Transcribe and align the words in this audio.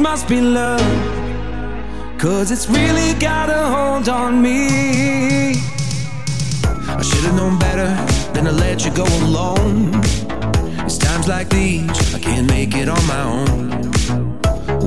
must 0.00 0.28
be 0.28 0.40
love. 0.40 0.80
Cause 2.18 2.50
it's 2.50 2.68
really 2.68 3.14
got 3.18 3.48
a 3.48 3.62
hold 3.74 4.08
on 4.08 4.42
me. 4.42 5.50
I 6.88 7.02
should've 7.02 7.34
known 7.34 7.58
better 7.58 7.88
than 8.32 8.44
to 8.44 8.52
let 8.52 8.84
you 8.84 8.92
go 8.92 9.04
alone. 9.22 9.90
It's 10.84 10.98
times 10.98 11.26
like 11.26 11.48
these, 11.48 12.14
I 12.14 12.18
can't 12.18 12.48
make 12.48 12.74
it 12.74 12.88
on 12.88 13.04
my 13.06 13.22
own. 13.22 13.90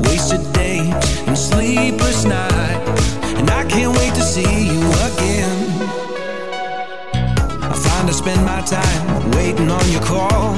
Wasted 0.04 0.44
days 0.54 0.94
and 1.28 1.38
sleepless 1.38 2.26
nights. 2.26 3.16
And 3.40 3.50
I 3.50 3.66
can't 3.66 3.98
wait 3.98 4.14
to 4.14 4.22
see 4.22 4.68
you 4.68 4.82
again. 5.10 5.58
I 7.64 7.74
find 7.74 8.08
I 8.08 8.12
spend 8.12 8.46
my 8.46 8.62
time 8.62 9.32
waiting 9.32 9.72
on 9.72 9.92
your 9.92 10.04
call. 10.04 10.54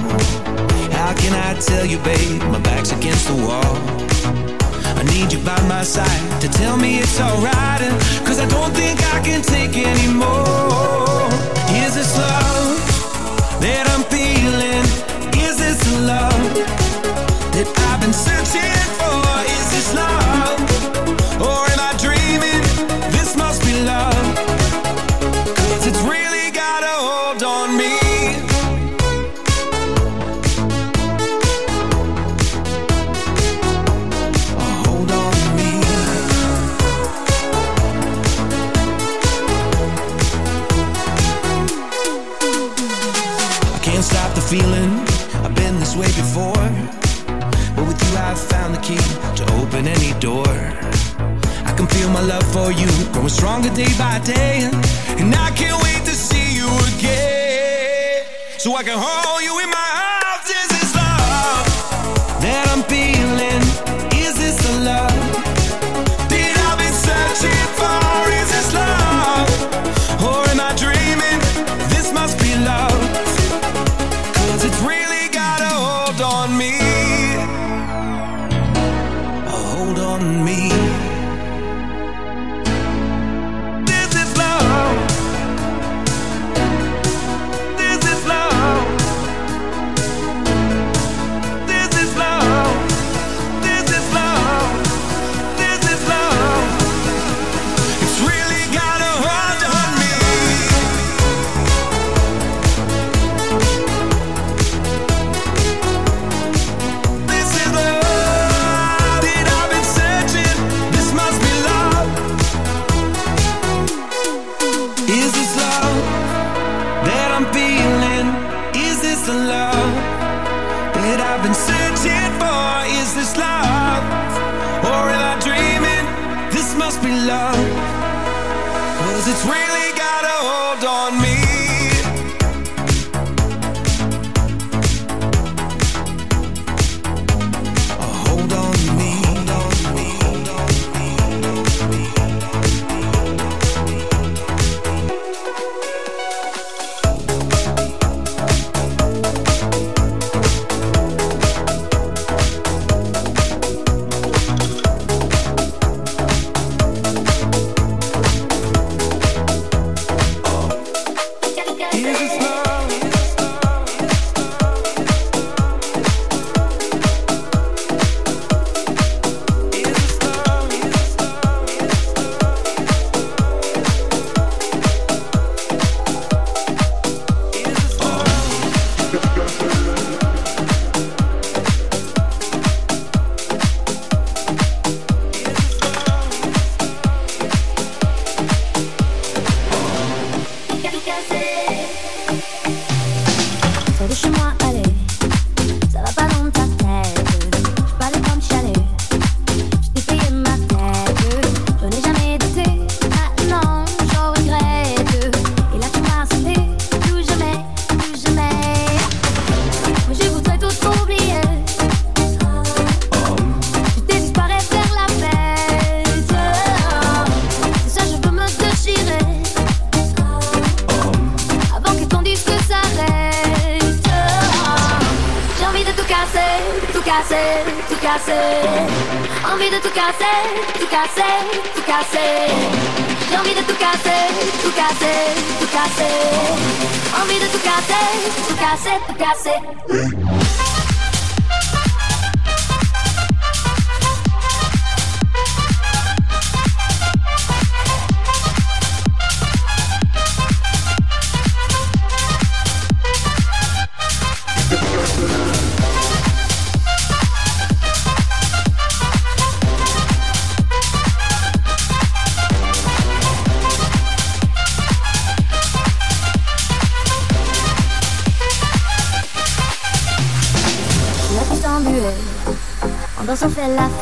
How 0.97 1.13
can 1.13 1.33
I 1.33 1.59
tell 1.59 1.85
you, 1.85 1.97
babe? 1.99 2.41
My 2.43 2.59
back's 2.59 2.91
against 2.91 3.27
the 3.27 3.35
wall 3.35 4.02
need 5.13 5.31
you 5.31 5.39
by 5.39 5.59
my 5.67 5.83
side 5.83 6.41
to 6.41 6.47
tell 6.49 6.75
me 6.77 6.99
it's 6.99 7.19
alright. 7.19 7.81
Cause 8.25 8.39
I 8.39 8.47
don't 8.47 8.73
think 8.73 8.97
I 9.13 9.19
can 9.21 9.41
take 9.41 9.75
anymore. 9.77 11.29
Is 11.83 11.93
this 11.95 12.17
love 12.17 12.79
that 13.61 13.85
I'm 13.93 14.03
feeling? 14.15 14.83
Is 15.47 15.55
this 15.63 15.81
love 16.11 16.43
that 17.55 17.67
I've 17.89 18.01
been 18.01 18.13
searching? 18.13 18.62
key 48.95 49.35
to 49.35 49.43
open 49.53 49.87
any 49.87 50.13
door. 50.19 50.47
I 51.65 51.73
can 51.75 51.87
feel 51.87 52.09
my 52.09 52.21
love 52.21 52.45
for 52.53 52.71
you 52.71 52.87
growing 53.11 53.29
stronger 53.29 53.69
day 53.73 53.91
by 53.97 54.19
day, 54.19 54.69
and 55.19 55.33
I 55.35 55.51
can't 55.51 55.81
wait 55.83 56.05
to 56.05 56.15
see 56.15 56.55
you 56.55 56.67
again, 56.91 58.25
so 58.57 58.75
I 58.75 58.83
can 58.83 58.97
hold 58.97 59.41
you 59.41 59.59
in 59.63 59.69
my 59.69 59.92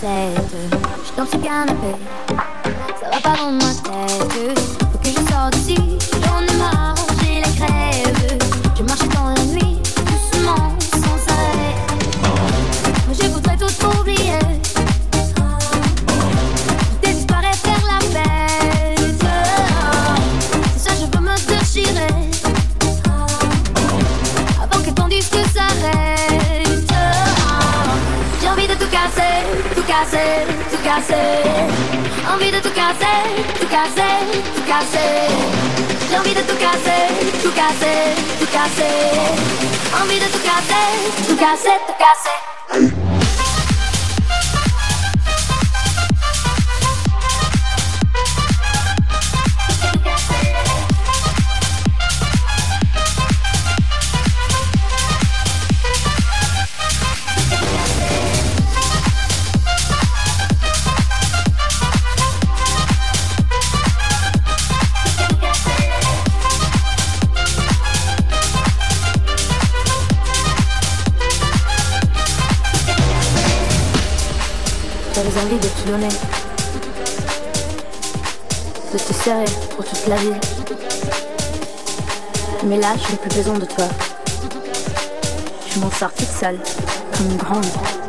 table. 0.02 0.42
Je 1.06 1.12
tombe 1.16 1.28
sur 1.28 1.38
le 1.38 1.44
canapé. 1.44 2.31
casser, 34.72 35.28
j'ai 36.10 36.18
envie 36.18 36.34
de 36.34 36.40
tout 36.40 36.56
casser, 36.56 37.04
tout 37.44 37.52
casser, 37.52 38.16
tout 38.40 38.46
casser, 38.46 38.96
envie 40.02 40.20
de 40.20 40.26
tout 40.32 40.40
casser, 40.40 41.28
tout 41.28 41.36
casser, 41.36 41.78
tout 41.88 41.98
casser. 42.00 42.51
donner, 75.92 76.08
de 78.94 78.98
te 78.98 79.14
serrer 79.14 79.44
pour 79.76 79.84
toute 79.84 80.08
la 80.08 80.16
vie. 80.16 80.32
Mais 82.64 82.78
là, 82.78 82.94
je 82.96 83.12
n'ai 83.12 83.18
plus 83.18 83.36
besoin 83.36 83.60
de 83.60 83.66
toi. 83.66 83.86
Je 85.68 85.80
m'en 85.80 85.92
sors 85.92 86.14
toute 86.14 86.30
seule, 86.30 86.60
comme 87.14 87.32
une 87.32 87.38
grande. 87.38 88.01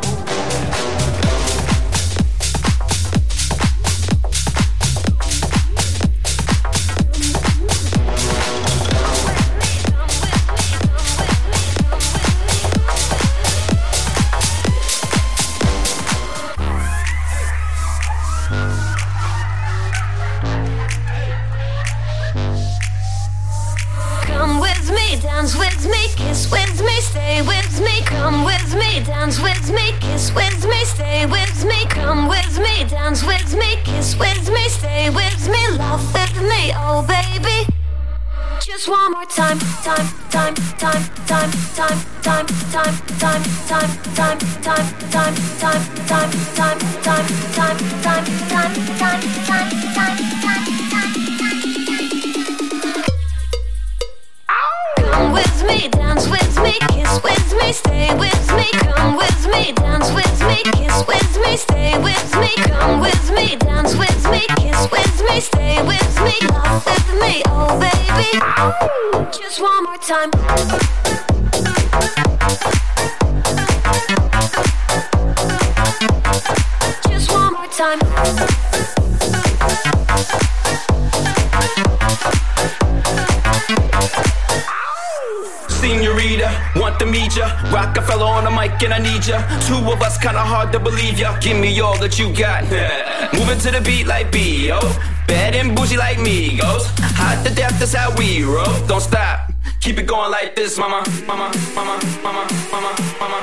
mama, 102.93 103.29
mama. 103.29 103.42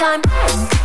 Time. 0.00 0.79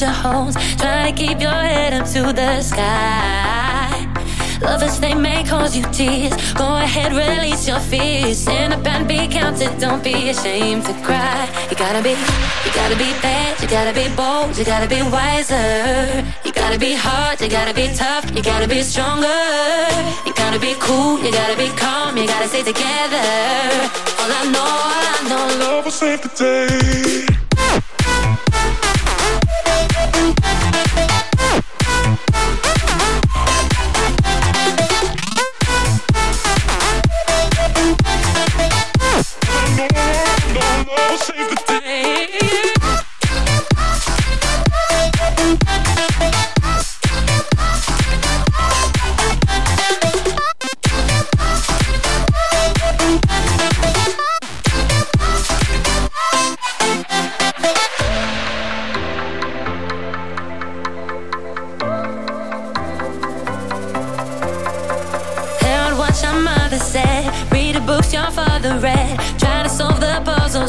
The 0.00 0.06
future 0.06 0.12
holds. 0.12 0.56
Try 0.76 1.10
to 1.10 1.16
keep 1.16 1.40
your 1.40 1.50
head 1.50 1.92
up 1.92 2.06
to 2.12 2.32
the 2.32 2.62
sky. 2.62 4.06
Lovers, 4.62 4.98
they 5.00 5.14
may 5.14 5.42
cause 5.44 5.76
you 5.76 5.82
tears. 5.92 6.32
Go 6.54 6.76
ahead, 6.76 7.12
release 7.12 7.68
your 7.68 7.80
fears. 7.80 8.38
Stand 8.38 8.72
up 8.72 8.86
and 8.86 9.06
be 9.06 9.28
counted. 9.28 9.78
Don't 9.78 10.02
be 10.02 10.30
ashamed 10.30 10.84
to 10.84 10.92
cry. 11.04 11.48
You 11.70 11.76
gotta 11.76 12.02
be, 12.02 12.10
you 12.10 12.72
gotta 12.74 12.96
be 12.96 13.10
bad. 13.20 13.60
You 13.60 13.68
gotta 13.68 13.92
be 13.92 14.08
bold. 14.16 14.56
You 14.56 14.64
gotta 14.64 14.88
be 14.88 15.02
wiser. 15.02 16.24
You 16.44 16.52
gotta 16.52 16.78
be 16.78 16.94
hard. 16.94 17.40
You 17.40 17.48
gotta 17.48 17.74
be 17.74 17.88
tough. 17.94 18.24
You 18.34 18.42
gotta 18.42 18.68
be 18.68 18.82
stronger. 18.82 19.40
You 20.26 20.32
gotta 20.34 20.60
be 20.60 20.74
cool. 20.78 21.18
You 21.24 21.32
gotta 21.32 21.56
be 21.56 21.68
calm. 21.76 22.16
You 22.16 22.26
gotta 22.26 22.48
stay 22.48 22.62
together. 22.62 23.28
All 24.20 24.30
I 24.40 24.42
know, 24.52 24.68
all 24.94 25.04
I 25.12 25.18
know, 25.28 25.64
Love 25.64 25.84
will 25.84 25.92
save 25.92 26.22
the 26.22 26.30
day. 26.36 27.29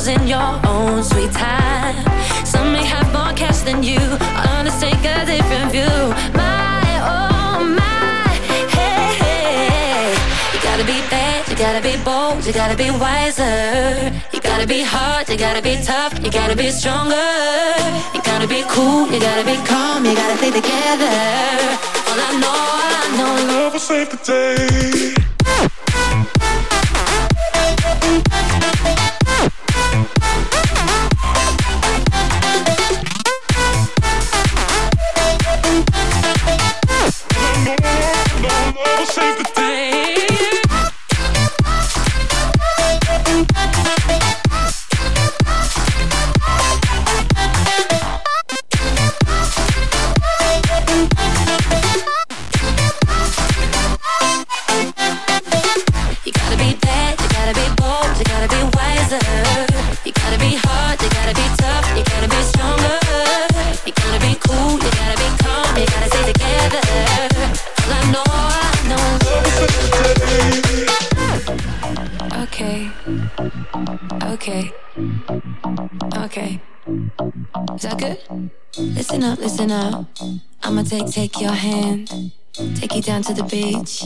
The 0.06 0.14
in 0.14 0.28
your 0.28 0.52
own 0.66 1.04
sweet 1.04 1.32
time. 1.32 1.96
Some 2.46 2.72
may 2.74 2.86
have 2.86 3.12
more 3.14 3.34
cash 3.34 3.60
than 3.60 3.84
you. 3.84 4.00
Others 4.00 4.80
take 4.80 5.04
a 5.06 5.26
different 5.26 5.72
view. 5.72 5.98
My, 6.34 6.82
oh 7.14 7.60
my, 7.80 8.28
hey, 8.50 9.12
hey. 9.22 10.14
You 10.54 10.60
gotta 10.64 10.86
be 10.86 11.00
bad, 11.10 11.48
you 11.50 11.56
gotta 11.56 11.82
be 11.82 11.96
bold, 12.04 12.46
you 12.46 12.54
gotta 12.54 12.78
be 12.78 12.90
wiser. 12.92 14.12
You 14.34 14.40
gotta 14.42 14.68
be 14.68 14.82
hard, 14.82 15.30
you 15.30 15.38
gotta 15.38 15.62
be 15.62 15.76
tough, 15.84 16.14
you 16.24 16.32
gotta 16.32 16.56
be 16.56 16.70
stronger. 16.72 17.32
You 18.14 18.22
gotta 18.24 18.48
be 18.48 18.64
cool, 18.70 19.08
you 19.12 19.20
gotta 19.20 19.46
be 19.46 19.58
calm, 19.68 20.06
you 20.06 20.16
gotta 20.16 20.38
stay 20.38 20.52
together. 20.52 21.18
All 22.10 22.20
I 22.28 22.32
know, 22.42 22.58
all 22.76 22.94
I 23.02 23.06
know, 23.18 23.54
Love 23.54 23.74
will 23.74 23.80
save 23.80 24.10
the 24.10 24.18
day. 24.18 25.31
To 83.36 83.42
the 83.42 83.48
beach. 83.48 84.04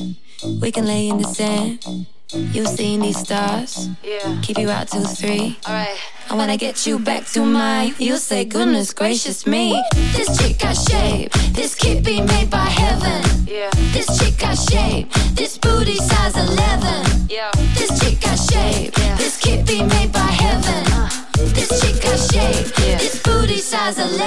We 0.61 0.71
can 0.71 0.85
lay 0.85 1.09
in 1.09 1.17
the 1.17 1.27
sand. 1.27 2.07
You'll 2.33 2.67
see 2.67 2.97
these 2.97 3.19
stars. 3.19 3.89
Yeah. 4.03 4.39
Keep 4.41 4.57
you 4.59 4.69
out 4.69 4.87
till 4.87 5.05
three. 5.05 5.57
Alright. 5.67 5.97
I 6.29 6.57
get 6.57 6.85
you 6.87 6.99
back 6.99 7.25
to 7.33 7.45
mine, 7.45 7.93
you'll 7.97 8.17
say, 8.17 8.45
goodness 8.45 8.93
gracious 8.93 9.45
me. 9.45 9.81
This 10.15 10.37
chick 10.37 10.59
got 10.59 10.73
shape. 10.73 11.31
This 11.53 11.75
kid 11.75 12.03
be 12.03 12.21
made 12.21 12.49
by 12.49 12.65
heaven. 12.65 13.47
Yeah. 13.47 13.69
This 13.93 14.07
chick 14.19 14.37
got 14.39 14.55
shape. 14.55 15.11
This 15.33 15.57
booty 15.57 15.95
size 15.95 16.35
11. 16.35 17.27
Yeah. 17.29 17.51
This 17.75 17.99
chick 17.99 18.21
got 18.21 18.37
shape. 18.37 18.97
Yeah. 18.97 19.15
This 19.17 19.37
kid 19.37 19.65
be 19.65 19.81
made 19.83 20.11
by 20.11 20.31
heaven. 20.43 20.83
Uh. 20.93 21.09
This 21.53 21.69
chick 21.81 22.01
got 22.01 22.19
shape. 22.31 22.67
Yeah. 22.79 22.97
This 22.97 23.21
booty 23.21 23.57
size 23.57 23.97
11. 23.97 24.21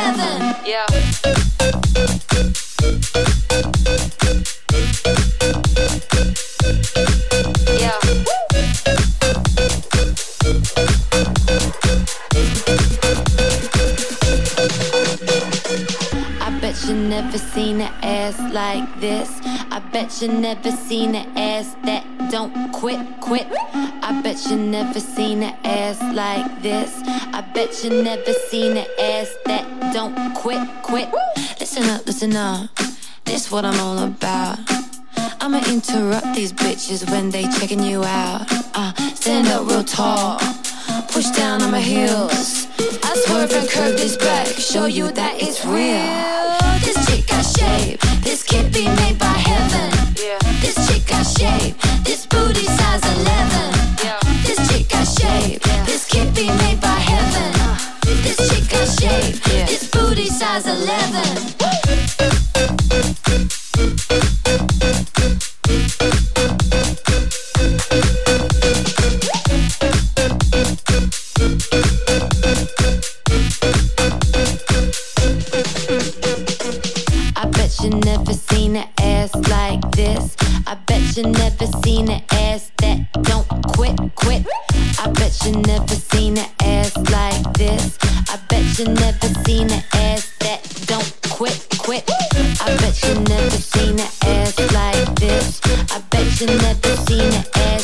Yeah. 0.67 0.87
Yeah. 1.25 1.58
this. 19.01 19.41
I 19.71 19.81
bet 19.93 20.21
you 20.21 20.29
never 20.29 20.71
seen 20.71 21.15
an 21.15 21.27
ass 21.37 21.77
that 21.85 22.05
don't 22.31 22.73
quit, 22.73 23.01
quit. 23.21 23.47
I 23.53 24.21
bet 24.23 24.47
you 24.49 24.57
never 24.57 25.01
seen 25.01 25.43
an 25.43 25.57
ass 25.65 26.01
like 26.15 26.63
this. 26.63 26.93
I 27.33 27.41
bet 27.55 27.85
you 27.85 28.03
never 28.03 28.33
seen 28.51 28.77
an 28.77 28.87
ass 28.99 29.35
that 29.47 29.93
don't 29.93 30.35
quit, 30.35 30.67
quit. 30.83 31.09
Listen 31.61 31.85
up, 31.91 32.07
listen 32.07 32.37
up. 32.37 32.71
This 33.25 33.51
what 33.51 33.65
I'm 33.65 33.79
all 33.81 33.99
about. 34.03 34.59
I'ma 35.41 35.59
interrupt 35.69 36.35
these 36.35 36.53
bitches 36.53 37.09
when 37.11 37.31
they 37.31 37.45
checking 37.59 37.83
you 37.83 38.05
out. 38.05 38.47
Uh, 38.75 38.93
stand 39.15 39.49
up 39.49 39.69
real 39.69 39.85
tall, 39.85 40.39
push 41.09 41.31
down 41.31 41.63
on 41.63 41.71
my 41.71 41.81
heels. 41.81 42.67
I 43.03 43.15
swerve 43.27 43.53
and 43.53 43.69
curve 43.69 43.97
this 43.97 44.17
back, 44.17 44.47
show 44.47 44.87
you 44.87 45.11
that 45.13 45.43
it's 45.43 45.65
real 45.65 46.48
chick 47.09 47.27
shape. 47.45 48.01
This 48.23 48.43
be 48.73 48.85
made 48.85 49.19
by 49.19 49.37
heaven. 49.49 50.15
This 50.61 50.77
chick 50.87 51.07
got 51.07 51.25
shape. 51.25 51.77
This 52.05 52.27
booty 52.27 52.65
size 52.65 53.05
11. 53.17 53.73
This 54.45 54.59
chick 54.69 54.89
shape. 55.21 55.63
Be 56.35 56.47
made 56.47 56.81
by 56.81 56.99
heaven. 57.11 57.51
Uh. 57.61 57.79
This 58.23 58.37
chick 58.49 58.69
got 58.71 58.89
shape. 58.89 59.43
This 59.67 59.89
booty 59.91 60.27
size 60.27 60.67
11. 60.67 62.48
you 81.19 81.25
never 81.33 81.67
seen 81.83 82.09
an 82.09 82.23
ass 82.31 82.71
that 82.77 83.13
don't 83.23 83.49
quit, 83.75 83.99
quit. 84.15 84.47
I 85.01 85.11
bet 85.11 85.35
you 85.45 85.53
never 85.63 85.97
seen 85.97 86.39
an 86.39 86.47
ass 86.61 86.97
like 87.11 87.43
this. 87.55 87.99
I 88.31 88.39
bet 88.49 88.79
you 88.79 88.85
never 88.85 89.29
seen 89.45 89.69
an 89.73 89.83
ass 89.95 90.33
that 90.39 90.63
don't 90.87 91.13
quit, 91.29 91.67
quit. 91.79 92.05
I 92.61 92.77
bet 92.79 93.03
you 93.03 93.15
never 93.35 93.51
seen 93.51 93.99
an 93.99 94.09
ass 94.23 94.59
like 94.73 95.15
this. 95.17 95.61
I 95.91 95.99
bet 96.11 96.41
you 96.41 96.47
never 96.47 96.97
seen 97.07 97.33
an 97.35 97.45
ass. 97.57 97.78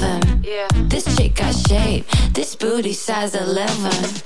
11. 0.00 0.44
Yeah. 0.44 0.68
This 0.88 1.04
chick 1.16 1.34
got 1.34 1.54
shape. 1.54 2.06
This 2.32 2.56
booty 2.56 2.92
size 2.92 3.34
11. 3.34 3.66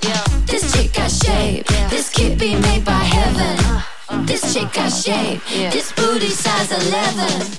Yeah. 0.01 0.23
This 0.45 0.71
chick 0.73 0.93
got 0.93 1.11
shape. 1.11 1.69
Yeah. 1.69 1.87
This 1.89 2.09
could 2.13 2.37
be 2.39 2.55
made 2.55 2.85
by 2.85 2.91
heaven. 2.91 3.65
Uh, 3.65 3.81
uh, 4.09 4.25
this 4.25 4.53
chick 4.53 4.71
got 4.73 4.89
shape. 4.89 5.41
This 5.71 5.91
booty 5.93 6.29
size 6.29 6.71
11. 6.71 7.57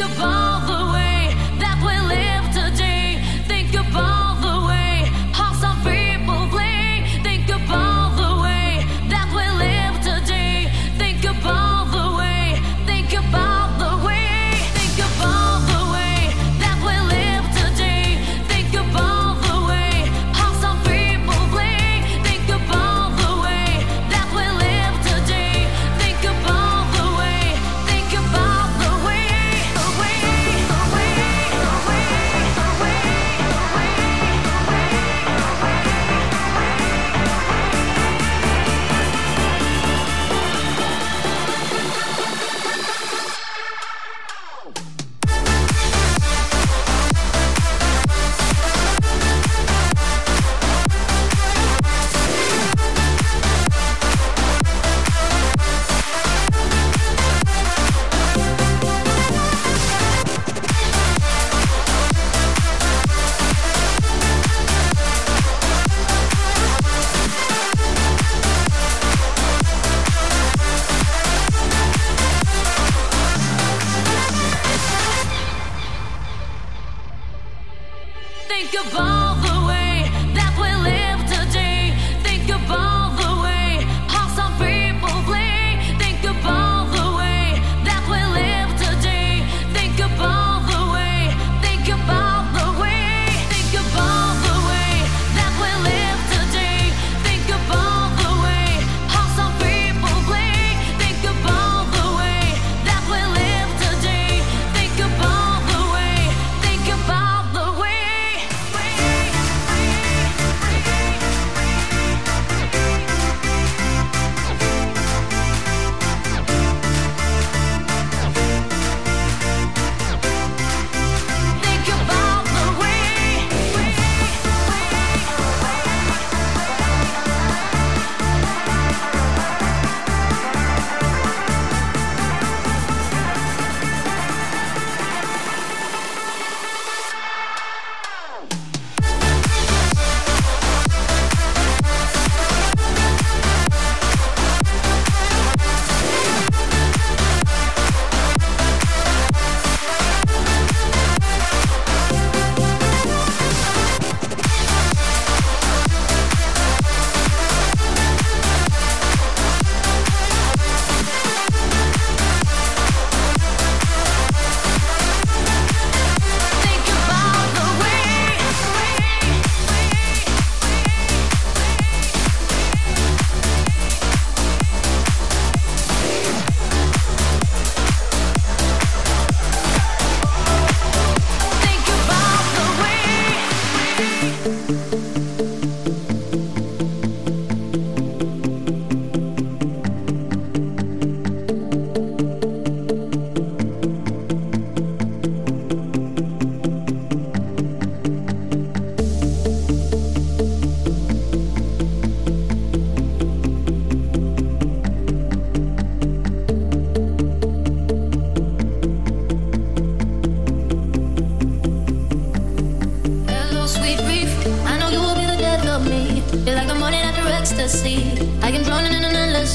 goodbye. 0.00 0.39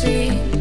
If 0.07 0.54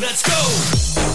Let's 0.00 0.22
go. 0.22 1.11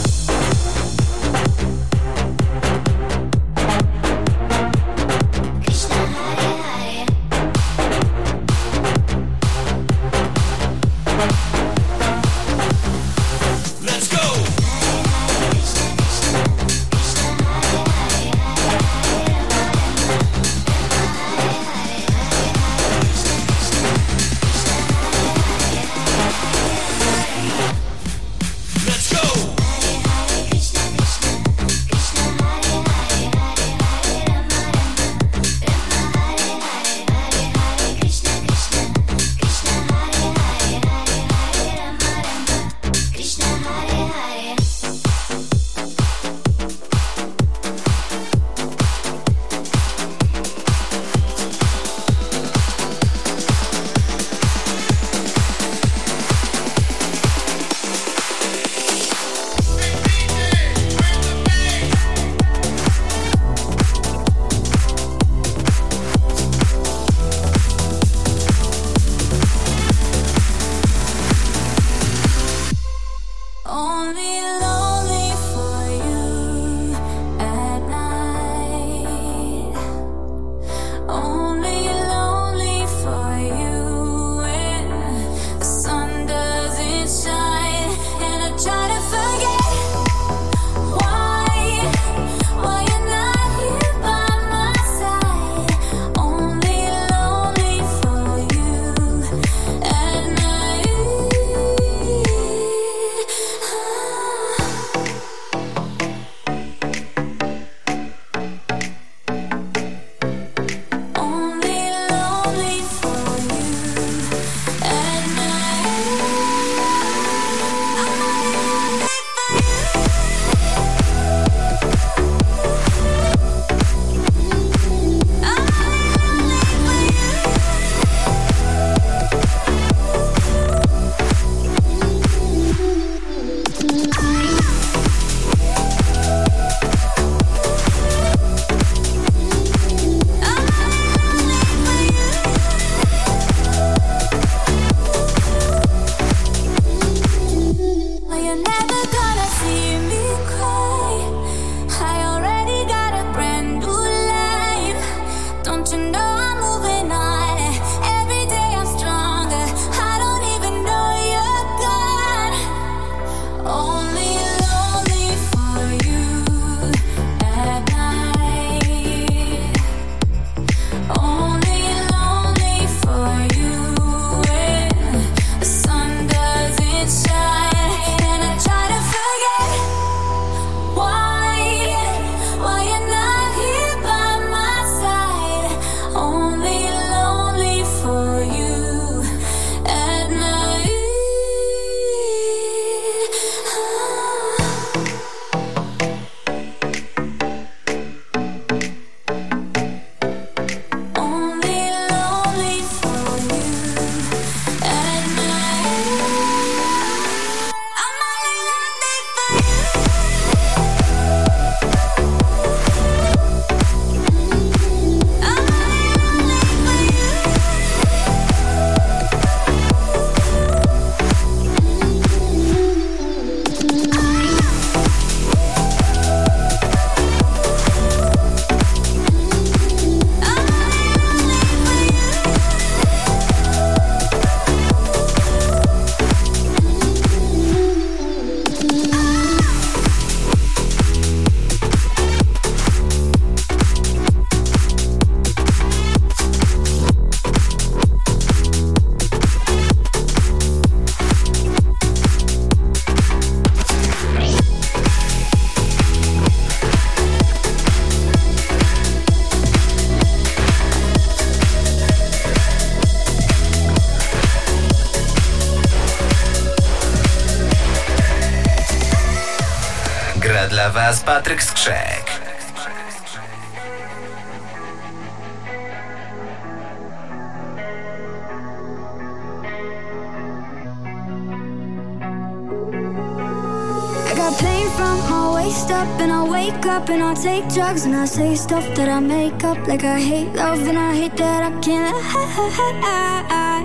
Waist 285.67 285.91
up 285.91 286.07
and 286.21 286.31
I 286.31 286.43
wake 286.49 286.85
up 286.85 287.09
and 287.09 287.23
I 287.23 287.33
take 287.33 287.67
drugs 287.73 288.05
and 288.05 288.15
I 288.15 288.25
say 288.25 288.55
stuff 288.55 288.83
that 288.95 289.09
I 289.09 289.19
make 289.19 289.63
up 289.63 289.77
like 289.87 290.03
I 290.03 290.19
hate 290.19 290.53
love 290.55 290.87
and 290.87 290.97
I 290.97 291.15
hate 291.15 291.37
that 291.37 291.63
I 291.63 291.71
can't 291.79 292.15
I 292.23 293.81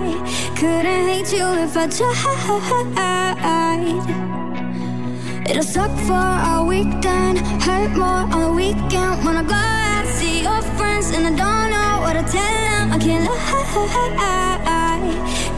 couldn't 0.57 1.07
hate 1.07 1.31
you 1.31 1.45
if 1.63 1.77
I 1.77 1.87
tried 1.87 2.33
It'll 5.53 5.63
suck 5.63 5.91
for 6.07 6.27
a 6.53 6.65
weekend 6.65 7.37
Hurt 7.61 7.91
more 7.95 8.25
on 8.33 8.41
the 8.41 8.51
weekend 8.53 9.23
When 9.23 9.37
I 9.37 9.43
go 9.43 9.53
out 9.53 10.07
see 10.07 10.41
your 10.41 10.61
friends 10.77 11.11
And 11.11 11.27
I 11.27 11.33
don't 11.43 11.69
know 11.69 12.01
what 12.01 12.13
to 12.13 12.23
tell 12.31 12.55
them 12.67 12.91
I 12.91 12.97
can't 12.97 13.23
lie 13.23 13.53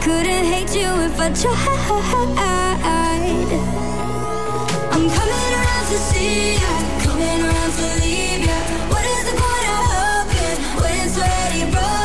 Couldn't 0.06 0.46
hate 0.54 0.76
you 0.76 0.90
if 1.08 1.18
I 1.20 1.32
tried 1.34 1.56
I'm 4.96 5.10
coming 5.10 5.54
around 5.58 5.86
to 5.92 5.98
see 6.10 6.56
ya, 6.56 6.74
coming 7.04 7.42
around 7.42 7.72
to 7.80 7.88
leave 8.02 8.46
ya. 8.46 8.58
What 8.92 9.04
is 9.04 9.24
the 9.30 9.36
point 9.42 9.68
of 9.76 9.84
hoping 9.96 10.58
when 10.82 10.94
it's 11.06 11.18
already 11.18 11.72
broken? 11.72 12.05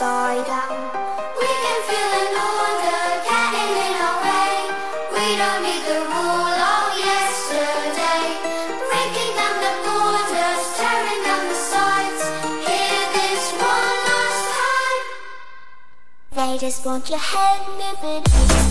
upside 0.00 0.46
down. 0.46 0.78
We 1.40 1.46
can 1.46 1.80
feel 1.88 2.10
an 2.22 2.30
order 2.38 3.02
getting 3.26 3.72
in 3.86 3.94
our 4.06 4.18
way. 4.22 4.54
We 5.10 5.26
don't 5.34 5.62
need 5.66 5.82
the 5.90 5.98
rule 6.06 6.58
of 6.70 6.90
yesterday. 7.02 8.22
Breaking 8.90 9.32
down 9.34 9.56
the 9.58 9.74
borders, 9.82 10.62
tearing 10.78 11.22
down 11.26 11.44
the 11.48 11.58
sides. 11.72 12.22
Hear 12.68 13.02
this 13.18 13.50
one 13.58 13.98
last 14.06 14.44
time. 14.62 15.02
They 16.30 16.58
just 16.58 16.86
want 16.86 17.10
your 17.10 17.18
head 17.18 17.60
moving. 17.66 18.67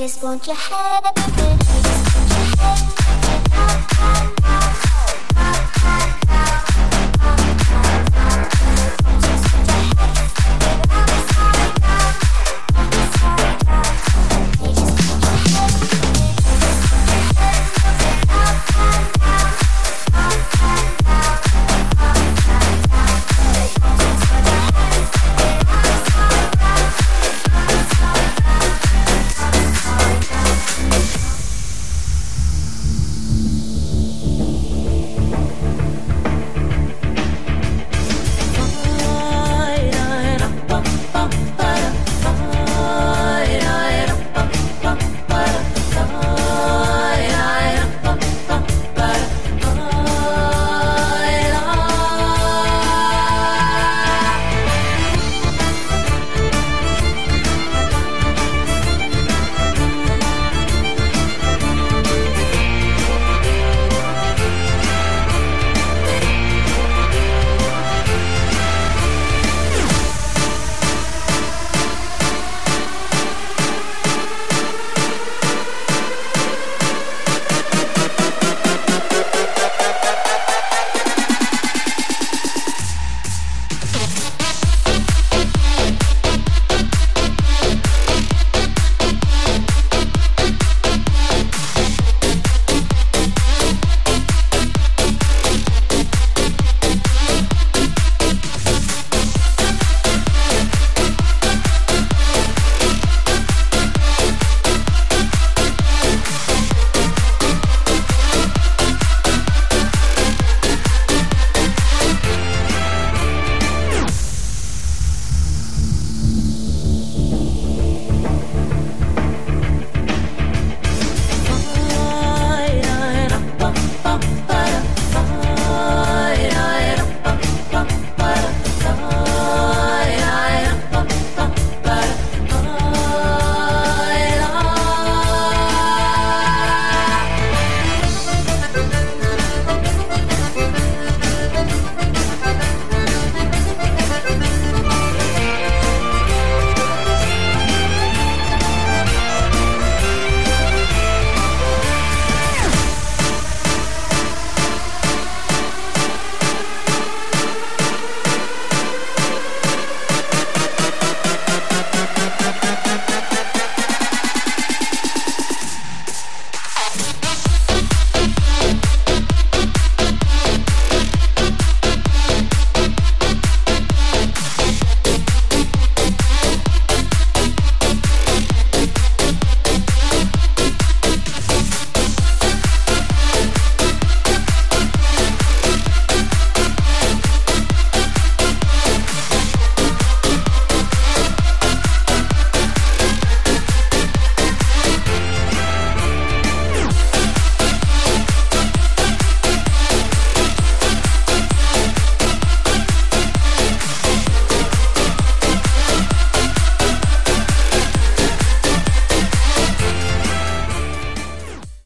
just 0.00 0.22
want 0.22 0.46
your 0.46 0.56
head. 0.56 1.79